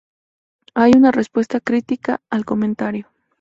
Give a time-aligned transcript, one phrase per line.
[0.73, 3.07] Hay una respuesta crítica al comentario.